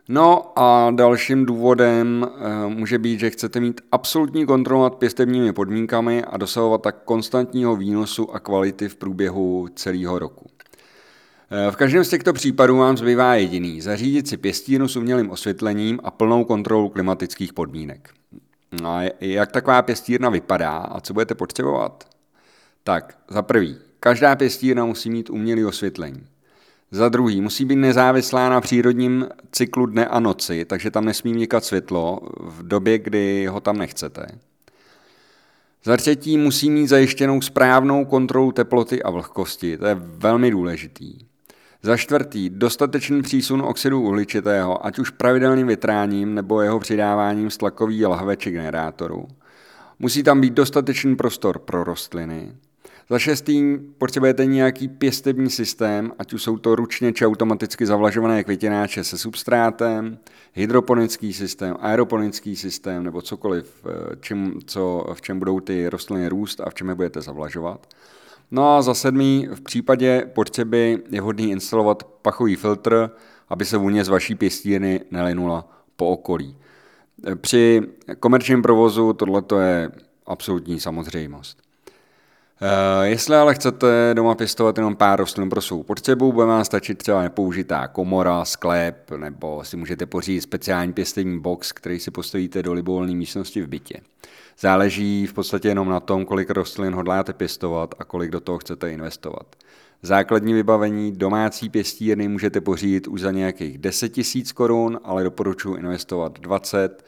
No 0.08 0.58
a 0.58 0.90
dalším 0.90 1.46
důvodem 1.46 2.26
eh, 2.26 2.68
může 2.68 2.98
být, 2.98 3.20
že 3.20 3.30
chcete 3.30 3.60
mít 3.60 3.80
absolutní 3.92 4.46
kontrolu 4.46 4.82
nad 4.82 4.94
pěstebními 4.94 5.52
podmínkami 5.52 6.24
a 6.24 6.36
dosahovat 6.36 6.82
tak 6.82 6.96
konstantního 7.04 7.76
výnosu 7.76 8.34
a 8.34 8.40
kvality 8.40 8.88
v 8.88 8.96
průběhu 8.96 9.68
celého 9.74 10.18
roku. 10.18 10.46
Eh, 11.50 11.70
v 11.70 11.76
každém 11.76 12.04
z 12.04 12.08
těchto 12.08 12.32
případů 12.32 12.76
vám 12.76 12.96
zbývá 12.96 13.34
jediný– 13.34 13.80
zařídit 13.82 14.28
si 14.28 14.36
pěstínu 14.36 14.88
s 14.88 14.96
umělým 14.96 15.30
osvětlením 15.30 16.00
a 16.04 16.10
plnou 16.10 16.44
kontrolu 16.44 16.88
klimatických 16.88 17.52
podmínek. 17.52 18.10
No 18.82 18.90
a 18.90 19.10
jak 19.20 19.52
taková 19.52 19.82
pěstírna 19.82 20.30
vypadá 20.30 20.78
a 20.78 21.00
co 21.00 21.12
budete 21.14 21.34
potřebovat? 21.34 22.04
Tak, 22.84 23.18
za 23.28 23.42
prvý, 23.42 23.76
každá 24.00 24.36
pěstírna 24.36 24.84
musí 24.84 25.10
mít 25.10 25.30
umělé 25.30 25.66
osvětlení. 25.66 26.26
Za 26.90 27.08
druhý, 27.08 27.40
musí 27.40 27.64
být 27.64 27.76
nezávislá 27.76 28.48
na 28.48 28.60
přírodním 28.60 29.26
cyklu 29.52 29.86
dne 29.86 30.06
a 30.06 30.20
noci, 30.20 30.64
takže 30.64 30.90
tam 30.90 31.04
nesmí 31.04 31.32
vnikat 31.32 31.64
světlo 31.64 32.20
v 32.40 32.68
době, 32.68 32.98
kdy 32.98 33.46
ho 33.46 33.60
tam 33.60 33.78
nechcete. 33.78 34.26
Za 35.84 35.96
třetí, 35.96 36.38
musí 36.38 36.70
mít 36.70 36.86
zajištěnou 36.86 37.40
správnou 37.40 38.04
kontrolu 38.04 38.52
teploty 38.52 39.02
a 39.02 39.10
vlhkosti, 39.10 39.78
to 39.78 39.86
je 39.86 39.96
velmi 40.00 40.50
důležitý. 40.50 41.18
Za 41.82 41.96
čtvrtý, 41.96 42.50
dostatečný 42.50 43.22
přísun 43.22 43.62
oxidu 43.62 44.00
uhličitého, 44.00 44.86
ať 44.86 44.98
už 44.98 45.10
pravidelným 45.10 45.66
větráním 45.66 46.34
nebo 46.34 46.60
jeho 46.60 46.80
přidáváním 46.80 47.50
z 47.50 47.56
tlakový 47.56 48.06
lahve 48.06 48.36
či 48.36 48.50
generátoru. 48.50 49.28
Musí 49.98 50.22
tam 50.22 50.40
být 50.40 50.52
dostatečný 50.52 51.16
prostor 51.16 51.58
pro 51.58 51.84
rostliny. 51.84 52.52
Za 53.10 53.18
šestý 53.18 53.78
potřebujete 53.98 54.46
nějaký 54.46 54.88
pěstební 54.88 55.50
systém, 55.50 56.12
ať 56.18 56.32
už 56.32 56.42
jsou 56.42 56.58
to 56.58 56.74
ručně 56.74 57.12
či 57.12 57.26
automaticky 57.26 57.86
zavlažované 57.86 58.44
květináče 58.44 59.04
se 59.04 59.18
substrátem, 59.18 60.18
hydroponický 60.52 61.32
systém, 61.32 61.76
aeroponický 61.80 62.56
systém 62.56 63.04
nebo 63.04 63.22
cokoliv, 63.22 63.86
eh, 63.86 64.16
čím, 64.20 64.60
co, 64.66 65.06
v 65.14 65.22
čem 65.22 65.38
budou 65.38 65.60
ty 65.60 65.88
rostliny 65.88 66.28
růst 66.28 66.60
a 66.60 66.70
v 66.70 66.74
čem 66.74 66.88
je 66.88 66.94
budete 66.94 67.20
zavlažovat. 67.20 67.86
No 68.50 68.76
a 68.76 68.82
za 68.82 68.94
sedmý, 68.94 69.48
v 69.54 69.60
případě 69.60 70.30
potřeby 70.34 70.98
je 71.10 71.20
vhodný 71.20 71.50
instalovat 71.50 72.04
pachový 72.04 72.56
filtr, 72.56 73.10
aby 73.48 73.64
se 73.64 73.76
vůně 73.76 74.04
z 74.04 74.08
vaší 74.08 74.34
pěstírny 74.34 75.00
nelinula 75.10 75.68
po 75.96 76.06
okolí. 76.08 76.56
Eh, 77.26 77.36
při 77.36 77.82
komerčním 78.20 78.62
provozu 78.62 79.12
tohle 79.12 79.42
je 79.60 79.90
absolutní 80.26 80.80
samozřejmost. 80.80 81.65
Uh, 82.62 83.04
jestli 83.04 83.36
ale 83.36 83.54
chcete 83.54 84.10
doma 84.14 84.34
pěstovat 84.34 84.76
jenom 84.76 84.96
pár 84.96 85.18
rostlin 85.18 85.48
pro 85.48 85.60
svou 85.60 85.82
potřebu, 85.82 86.32
bude 86.32 86.46
vám 86.46 86.64
stačit 86.64 86.98
třeba 86.98 87.22
nepoužitá 87.22 87.88
komora, 87.88 88.44
sklep, 88.44 89.10
nebo 89.16 89.64
si 89.64 89.76
můžete 89.76 90.06
pořídit 90.06 90.40
speciální 90.40 90.92
pěstební 90.92 91.40
box, 91.40 91.72
který 91.72 92.00
si 92.00 92.10
postavíte 92.10 92.62
do 92.62 92.72
libovolné 92.72 93.14
místnosti 93.14 93.62
v 93.62 93.66
bytě. 93.66 94.00
Záleží 94.58 95.26
v 95.26 95.32
podstatě 95.32 95.68
jenom 95.68 95.88
na 95.88 96.00
tom, 96.00 96.24
kolik 96.24 96.50
rostlin 96.50 96.94
hodláte 96.94 97.32
pěstovat 97.32 97.94
a 97.98 98.04
kolik 98.04 98.30
do 98.30 98.40
toho 98.40 98.58
chcete 98.58 98.92
investovat. 98.92 99.56
Základní 100.02 100.54
vybavení 100.54 101.12
domácí 101.12 101.68
pěstírny 101.68 102.28
můžete 102.28 102.60
pořídit 102.60 103.06
už 103.08 103.20
za 103.20 103.30
nějakých 103.30 103.78
10 103.78 104.16
000 104.16 104.26
korun, 104.54 105.00
ale 105.04 105.24
doporučuji 105.24 105.76
investovat 105.76 106.38
20 106.40 107.04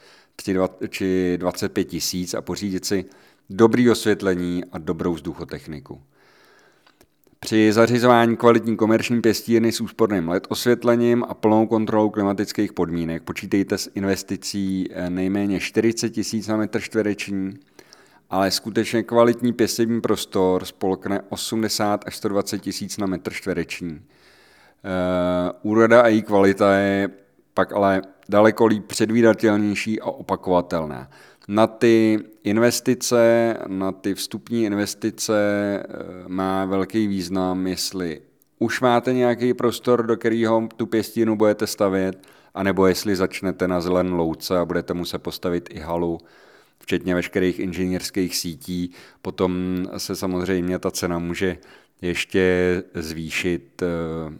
či 0.89 1.37
25 1.37 1.83
tisíc 1.83 2.33
a 2.33 2.41
pořídit 2.41 2.85
si 2.85 3.05
dobrý 3.49 3.89
osvětlení 3.89 4.63
a 4.71 4.77
dobrou 4.77 5.13
vzduchotechniku. 5.13 6.01
Při 7.39 7.73
zařizování 7.73 8.37
kvalitní 8.37 8.77
komerční 8.77 9.21
pěstírny 9.21 9.71
s 9.71 9.81
úsporným 9.81 10.29
LED 10.29 10.47
osvětlením 10.49 11.23
a 11.23 11.33
plnou 11.33 11.67
kontrolou 11.67 12.09
klimatických 12.09 12.73
podmínek 12.73 13.23
počítejte 13.23 13.77
s 13.77 13.91
investicí 13.95 14.87
eh, 14.91 15.09
nejméně 15.09 15.59
40 15.59 16.17
000 16.17 16.27
na 16.49 16.57
metr 16.57 16.81
čtvereční, 16.81 17.53
ale 18.29 18.51
skutečně 18.51 19.03
kvalitní 19.03 19.53
pěstební 19.53 20.01
prostor 20.01 20.65
spolkne 20.65 21.21
80 21.29 22.03
až 22.07 22.15
120 22.15 22.59
tisíc 22.59 22.97
na 22.97 23.07
metr 23.07 23.33
čtvereční. 23.33 23.91
Uh, 23.91 25.71
úroda 25.71 26.01
a 26.01 26.07
její 26.07 26.21
kvalita 26.21 26.75
je 26.75 27.09
pak 27.53 27.73
ale 27.73 28.01
daleko 28.29 28.65
líp 28.65 28.85
předvídatelnější 28.85 30.01
a 30.01 30.05
opakovatelná 30.05 31.09
na 31.49 31.67
ty 31.67 32.19
investice, 32.43 33.57
na 33.67 33.91
ty 33.91 34.15
vstupní 34.15 34.63
investice 34.63 35.33
eh, 35.79 35.85
má 36.27 36.65
velký 36.65 37.07
význam, 37.07 37.67
jestli 37.67 38.21
už 38.59 38.81
máte 38.81 39.13
nějaký 39.13 39.53
prostor, 39.53 40.05
do 40.05 40.17
kterého 40.17 40.69
tu 40.75 40.85
pěstinu 40.85 41.35
budete 41.35 41.67
stavět, 41.67 42.27
anebo 42.53 42.87
jestli 42.87 43.15
začnete 43.15 43.67
na 43.67 43.81
zelen 43.81 44.13
louce 44.13 44.57
a 44.57 44.65
budete 44.65 44.93
muset 44.93 45.19
postavit 45.19 45.69
i 45.71 45.79
halu, 45.79 46.17
včetně 46.79 47.15
veškerých 47.15 47.59
inženýrských 47.59 48.35
sítí, 48.35 48.91
potom 49.21 49.85
se 49.97 50.15
samozřejmě 50.15 50.79
ta 50.79 50.91
cena 50.91 51.19
může 51.19 51.57
ještě 52.01 52.83
zvýšit 52.93 53.81
eh, 53.81 54.33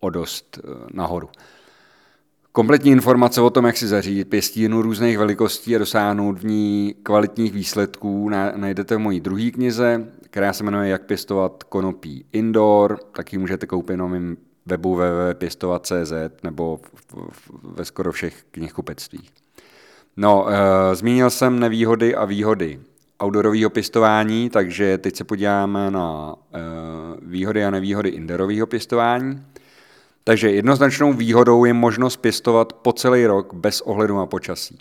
o 0.00 0.10
dost 0.10 0.58
eh, 0.58 0.86
nahoru. 0.92 1.28
Kompletní 2.58 2.90
informace 2.90 3.40
o 3.40 3.50
tom, 3.50 3.64
jak 3.64 3.76
si 3.76 3.86
zařídit 3.86 4.28
pěstínu 4.28 4.82
různých 4.82 5.18
velikostí 5.18 5.76
a 5.76 5.78
dosáhnout 5.78 6.38
v 6.38 6.44
ní 6.44 6.94
kvalitních 7.02 7.52
výsledků, 7.52 8.28
najdete 8.56 8.96
v 8.96 8.98
mojí 8.98 9.20
druhé 9.20 9.50
knize, 9.50 10.08
která 10.22 10.52
se 10.52 10.64
jmenuje 10.64 10.88
Jak 10.90 11.06
pěstovat 11.06 11.62
konopí 11.62 12.24
indoor, 12.32 12.98
taky 13.16 13.38
můžete 13.38 13.66
koupit 13.66 13.96
na 13.96 14.06
mém 14.06 14.36
webu 14.66 14.94
www.pěstovat.cz 14.94 16.12
nebo 16.42 16.80
ve 17.62 17.84
skoro 17.84 18.12
všech 18.12 18.44
knihkupectvích. 18.50 19.30
No, 20.16 20.46
e, 20.48 20.94
zmínil 20.94 21.30
jsem 21.30 21.58
nevýhody 21.58 22.14
a 22.14 22.24
výhody 22.24 22.80
outdoorového 23.24 23.70
pěstování, 23.70 24.50
takže 24.50 24.98
teď 24.98 25.16
se 25.16 25.24
podíváme 25.24 25.90
na 25.90 26.34
e, 26.54 26.58
výhody 27.22 27.64
a 27.64 27.70
nevýhody 27.70 28.08
indoorového 28.08 28.66
pěstování. 28.66 29.42
Takže 30.24 30.50
jednoznačnou 30.50 31.12
výhodou 31.12 31.64
je 31.64 31.72
možnost 31.72 32.16
pěstovat 32.16 32.72
po 32.72 32.92
celý 32.92 33.26
rok 33.26 33.54
bez 33.54 33.80
ohledu 33.80 34.16
na 34.16 34.26
počasí. 34.26 34.78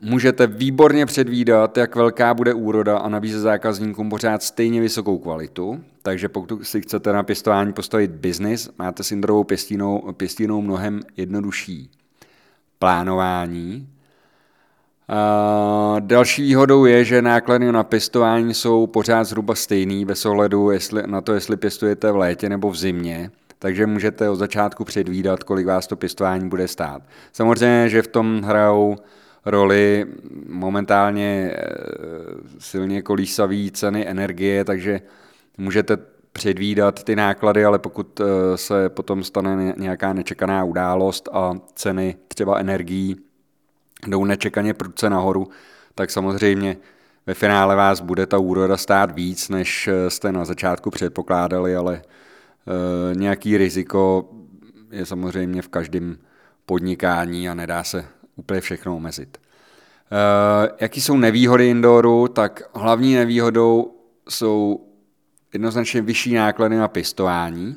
Můžete 0.00 0.46
výborně 0.46 1.06
předvídat, 1.06 1.76
jak 1.76 1.96
velká 1.96 2.34
bude 2.34 2.54
úroda 2.54 2.98
a 2.98 3.08
nabízet 3.08 3.40
zákazníkům 3.40 4.10
pořád 4.10 4.42
stejně 4.42 4.80
vysokou 4.80 5.18
kvalitu, 5.18 5.80
takže 6.02 6.28
pokud 6.28 6.66
si 6.66 6.80
chcete 6.80 7.12
na 7.12 7.22
pěstování 7.22 7.72
postavit 7.72 8.10
biznis, 8.10 8.70
máte 8.78 9.02
s 9.02 9.12
indorovou 9.12 9.44
pěstínou, 9.44 10.12
pěstínou 10.12 10.62
mnohem 10.62 11.00
jednodušší 11.16 11.90
plánování. 12.78 13.88
A 15.08 15.96
další 16.00 16.42
výhodou 16.42 16.84
je, 16.84 17.04
že 17.04 17.22
náklady 17.22 17.72
na 17.72 17.84
pěstování 17.84 18.54
jsou 18.54 18.86
pořád 18.86 19.24
zhruba 19.24 19.54
stejný, 19.54 20.04
bez 20.04 20.26
ohledu 20.26 20.70
jestli, 20.70 21.02
na 21.06 21.20
to, 21.20 21.32
jestli 21.32 21.56
pěstujete 21.56 22.12
v 22.12 22.16
létě 22.16 22.48
nebo 22.48 22.70
v 22.70 22.76
zimě 22.76 23.30
takže 23.64 23.86
můžete 23.86 24.30
od 24.30 24.36
začátku 24.36 24.84
předvídat, 24.84 25.44
kolik 25.44 25.66
vás 25.66 25.86
to 25.86 25.96
pěstování 25.96 26.48
bude 26.48 26.68
stát. 26.68 27.02
Samozřejmě, 27.32 27.88
že 27.88 28.02
v 28.02 28.08
tom 28.08 28.42
hrajou 28.42 28.96
roli 29.44 30.06
momentálně 30.48 31.54
eh, 31.54 31.64
silně 32.58 33.02
kolísavé 33.02 33.70
ceny 33.72 34.08
energie, 34.08 34.64
takže 34.64 35.00
můžete 35.58 35.96
předvídat 36.32 37.04
ty 37.04 37.16
náklady, 37.16 37.64
ale 37.64 37.78
pokud 37.78 38.20
eh, 38.20 38.24
se 38.56 38.88
potom 38.88 39.24
stane 39.24 39.74
nějaká 39.76 40.12
nečekaná 40.12 40.64
událost 40.64 41.28
a 41.32 41.54
ceny 41.74 42.16
třeba 42.28 42.58
energií 42.58 43.16
jdou 44.06 44.24
nečekaně 44.24 44.74
prudce 44.74 45.10
nahoru, 45.10 45.48
tak 45.94 46.10
samozřejmě 46.10 46.76
ve 47.26 47.34
finále 47.34 47.76
vás 47.76 48.00
bude 48.00 48.26
ta 48.26 48.38
úroda 48.38 48.76
stát 48.76 49.10
víc, 49.14 49.48
než 49.48 49.88
eh, 49.88 50.10
jste 50.10 50.32
na 50.32 50.44
začátku 50.44 50.90
předpokládali, 50.90 51.76
ale 51.76 52.02
nějaký 53.14 53.56
riziko 53.56 54.30
je 54.90 55.06
samozřejmě 55.06 55.62
v 55.62 55.68
každém 55.68 56.18
podnikání 56.66 57.48
a 57.48 57.54
nedá 57.54 57.84
se 57.84 58.04
úplně 58.36 58.60
všechno 58.60 58.96
omezit. 58.96 59.38
Eh, 60.12 60.70
jaký 60.80 61.00
jsou 61.00 61.16
nevýhody 61.16 61.68
indooru? 61.68 62.28
Tak 62.28 62.70
hlavní 62.74 63.14
nevýhodou 63.14 63.94
jsou 64.28 64.86
jednoznačně 65.52 66.02
vyšší 66.02 66.34
náklady 66.34 66.76
na 66.76 66.88
pěstování. 66.88 67.76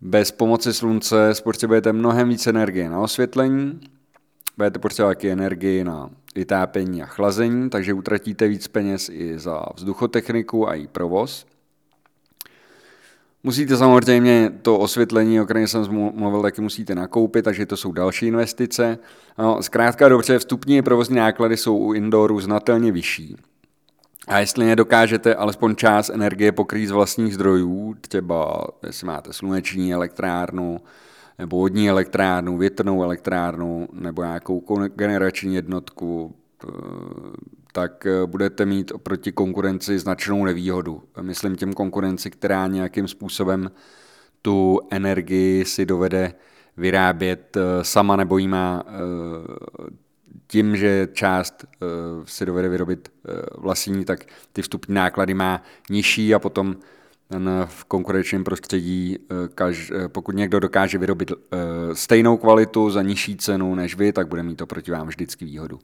Bez 0.00 0.30
pomoci 0.30 0.72
slunce 0.72 1.34
spotřebujete 1.34 1.92
mnohem 1.92 2.28
více 2.28 2.50
energie 2.50 2.90
na 2.90 3.00
osvětlení, 3.00 3.80
budete 4.56 4.78
potřebovat 4.78 5.10
taky 5.14 5.30
energii 5.30 5.84
na 5.84 6.10
vytápění 6.34 7.02
a 7.02 7.06
chlazení, 7.06 7.70
takže 7.70 7.94
utratíte 7.94 8.48
víc 8.48 8.68
peněz 8.68 9.08
i 9.08 9.38
za 9.38 9.62
vzduchotechniku 9.76 10.68
a 10.68 10.74
i 10.74 10.86
provoz. 10.86 11.46
Musíte 13.42 13.76
samozřejmě 13.76 14.52
to 14.62 14.78
osvětlení, 14.78 15.40
o 15.40 15.44
kterém 15.44 15.66
jsem 15.66 15.84
mluvil, 16.14 16.42
taky 16.42 16.60
musíte 16.60 16.94
nakoupit, 16.94 17.42
takže 17.42 17.66
to 17.66 17.76
jsou 17.76 17.92
další 17.92 18.26
investice. 18.26 18.98
No, 19.38 19.62
zkrátka 19.62 20.08
dobře, 20.08 20.38
vstupní 20.38 20.82
provozní 20.82 21.16
náklady 21.16 21.56
jsou 21.56 21.76
u 21.76 21.92
indooru 21.92 22.40
znatelně 22.40 22.92
vyšší. 22.92 23.36
A 24.28 24.38
jestli 24.38 24.66
nedokážete 24.66 25.34
alespoň 25.34 25.76
část 25.76 26.10
energie 26.10 26.52
pokrýt 26.52 26.86
z 26.86 26.90
vlastních 26.90 27.34
zdrojů, 27.34 27.94
třeba 28.00 28.66
jestli 28.86 29.06
máte 29.06 29.32
sluneční 29.32 29.94
elektrárnu, 29.94 30.80
nebo 31.38 31.56
vodní 31.56 31.90
elektrárnu, 31.90 32.56
větrnou 32.56 33.02
elektrárnu, 33.02 33.88
nebo 33.92 34.22
nějakou 34.22 34.64
generační 34.94 35.54
jednotku, 35.54 36.34
tak 37.72 38.06
eh, 38.06 38.26
budete 38.26 38.66
mít 38.66 38.92
oproti 38.92 39.32
konkurenci 39.32 39.98
značnou 39.98 40.44
nevýhodu. 40.44 41.02
Myslím 41.20 41.56
těm 41.56 41.72
konkurenci, 41.72 42.30
která 42.30 42.66
nějakým 42.66 43.08
způsobem 43.08 43.70
tu 44.42 44.80
energii 44.90 45.64
si 45.64 45.86
dovede 45.86 46.34
vyrábět 46.76 47.56
eh, 47.56 47.84
sama 47.84 48.16
nebo 48.16 48.38
jí 48.38 48.48
má 48.48 48.82
eh, 48.86 48.90
tím, 50.46 50.76
že 50.76 51.08
část 51.12 51.64
si 52.24 52.46
dovede 52.46 52.68
vyrobit 52.68 53.08
vlastní, 53.58 54.04
tak 54.04 54.24
ty 54.52 54.62
vstupní 54.62 54.94
náklady 54.94 55.34
má 55.34 55.62
nižší 55.90 56.34
a 56.34 56.38
potom 56.38 56.76
v 57.64 57.84
konkurenčním 57.84 58.44
prostředí, 58.44 59.18
pokud 60.08 60.34
někdo 60.34 60.60
dokáže 60.60 60.98
vyrobit 60.98 61.32
stejnou 61.92 62.36
kvalitu 62.36 62.90
za 62.90 63.02
nižší 63.02 63.36
cenu 63.36 63.74
než 63.74 63.96
vy, 63.96 64.12
tak 64.12 64.28
bude 64.28 64.42
mít 64.42 64.56
to 64.56 64.66
proti 64.66 64.90
vám 64.90 65.06
vždycky 65.06 65.44
výhodu. 65.44 65.78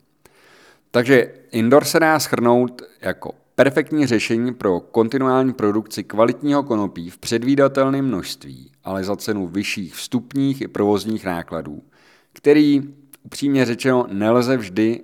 Takže 0.94 1.28
indoor 1.50 1.84
se 1.84 2.00
dá 2.00 2.18
schrnout 2.18 2.82
jako 3.00 3.32
perfektní 3.54 4.06
řešení 4.06 4.54
pro 4.54 4.80
kontinuální 4.80 5.52
produkci 5.52 6.04
kvalitního 6.04 6.62
konopí 6.62 7.10
v 7.10 7.18
předvídatelném 7.18 8.06
množství, 8.06 8.70
ale 8.84 9.04
za 9.04 9.16
cenu 9.16 9.46
vyšších 9.46 9.94
vstupních 9.94 10.60
i 10.60 10.68
provozních 10.68 11.24
nákladů, 11.24 11.82
který 12.32 12.82
upřímně 13.22 13.64
řečeno 13.64 14.06
nelze 14.12 14.56
vždy 14.56 15.00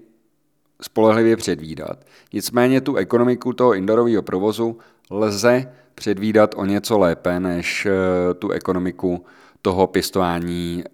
spolehlivě 0.83 1.37
předvídat. 1.37 2.05
Nicméně 2.33 2.81
tu 2.81 2.97
ekonomiku 2.97 3.53
toho 3.53 3.75
indoorového 3.75 4.23
provozu 4.23 4.79
lze 5.11 5.73
předvídat 5.95 6.55
o 6.57 6.65
něco 6.65 6.99
lépe 6.99 7.41
než 7.41 7.87
eh, 7.87 8.35
tu 8.35 8.51
ekonomiku 8.51 9.25
toho 9.63 9.87
pěstování 9.87 10.85
eh, 10.87 10.91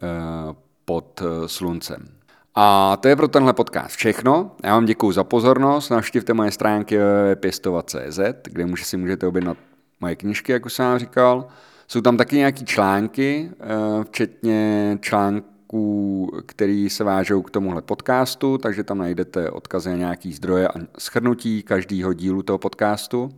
pod 0.85 1.23
eh, 1.23 1.49
sluncem. 1.49 2.16
A 2.57 2.97
to 2.97 3.09
je 3.09 3.17
pro 3.17 3.29
tenhle 3.29 3.53
podcast 3.53 3.97
všechno. 3.97 4.51
Já 4.65 4.75
vám 4.75 4.85
děkuji 4.85 5.13
za 5.13 5.25
pozornost. 5.25 5.91
Navštivte 5.91 6.35
moje 6.35 6.51
stránky 6.51 6.99
pěstovat.cz, 7.35 8.19
kde 8.45 8.67
může, 8.67 8.85
si 8.85 8.97
můžete 8.97 9.27
objednat 9.27 9.57
moje 10.01 10.17
knižky, 10.17 10.53
jak 10.53 10.67
už 10.67 10.73
jsem 10.73 10.87
vám 10.87 10.99
říkal. 10.99 11.47
Jsou 11.89 12.01
tam 12.01 12.17
taky 12.17 12.37
nějaké 12.37 12.65
články, 12.65 13.51
eh, 13.61 14.05
včetně 14.05 14.99
článku 15.01 15.57
linků, 15.77 16.31
který 16.47 16.91
se 16.91 17.05
vážou 17.05 17.43
k 17.43 17.51
tomuhle 17.51 17.83
podcastu, 17.83 18.59
takže 18.59 18.85
tam 18.85 18.99
najdete 18.99 19.51
odkazy 19.51 19.91
na 19.91 19.97
nějaký 19.97 20.33
zdroje 20.33 20.69
a 20.69 20.73
schrnutí 20.99 21.63
každého 21.63 22.13
dílu 22.13 22.43
toho 22.43 22.59
podcastu. 22.59 23.31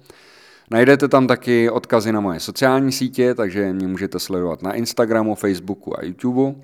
Najdete 0.70 1.08
tam 1.08 1.26
taky 1.26 1.70
odkazy 1.70 2.12
na 2.12 2.20
moje 2.20 2.40
sociální 2.40 2.92
sítě, 2.92 3.34
takže 3.34 3.72
mě 3.72 3.86
můžete 3.86 4.18
sledovat 4.18 4.62
na 4.62 4.72
Instagramu, 4.72 5.34
Facebooku 5.34 5.98
a 5.98 6.04
YouTube. 6.04 6.54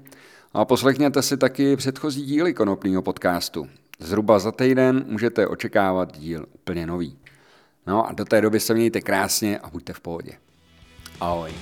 A 0.55 0.65
poslechněte 0.65 1.23
si 1.23 1.37
taky 1.37 1.77
předchozí 1.77 2.25
díly 2.25 2.55
konopního 2.55 3.03
podcastu. 3.03 3.69
Zhruba 3.99 4.39
za 4.39 4.53
týden 4.53 5.05
můžete 5.09 5.47
očekávat 5.47 6.19
díl 6.19 6.47
úplně 6.55 6.87
nový. 6.87 7.19
No 7.87 8.09
a 8.09 8.13
do 8.13 8.25
té 8.25 8.41
doby 8.41 8.61
se 8.61 8.75
mějte 8.75 9.01
krásně 9.01 9.59
a 9.59 9.71
buďte 9.71 9.93
v 9.93 10.01
pohodě. 10.01 10.33
Ahoj. 11.21 11.53